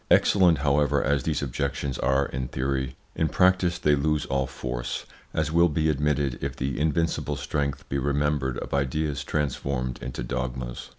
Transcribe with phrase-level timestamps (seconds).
[0.09, 5.51] Excellent, however, as these objections are in theory, in practice they lose all force, as
[5.51, 10.89] will be admitted if the invincible strength be remembered of ideas transformed into dogmas.